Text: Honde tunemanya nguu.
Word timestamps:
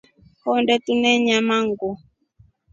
Honde 0.43 0.75
tunemanya 0.85 1.57
nguu. 1.65 1.95